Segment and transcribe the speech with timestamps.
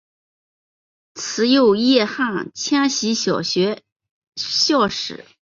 [1.13, 3.83] 慈幼叶汉千禧小学
[4.35, 5.25] 校史